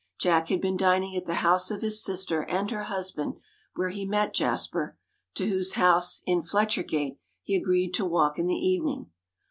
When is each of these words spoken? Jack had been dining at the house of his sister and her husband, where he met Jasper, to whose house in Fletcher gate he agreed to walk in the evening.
Jack 0.19 0.47
had 0.49 0.59
been 0.59 0.77
dining 0.77 1.15
at 1.15 1.25
the 1.25 1.35
house 1.45 1.69
of 1.69 1.83
his 1.83 2.03
sister 2.03 2.41
and 2.45 2.71
her 2.71 2.85
husband, 2.85 3.35
where 3.75 3.89
he 3.89 4.03
met 4.03 4.33
Jasper, 4.33 4.97
to 5.35 5.47
whose 5.47 5.73
house 5.73 6.23
in 6.25 6.41
Fletcher 6.41 6.81
gate 6.81 7.19
he 7.43 7.55
agreed 7.55 7.93
to 7.93 8.05
walk 8.05 8.39
in 8.39 8.47
the 8.47 8.55
evening. 8.55 9.11